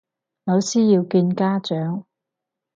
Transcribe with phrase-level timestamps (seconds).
[0.45, 2.05] 老師要見家長